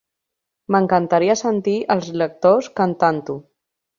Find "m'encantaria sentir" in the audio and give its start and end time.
0.75-1.75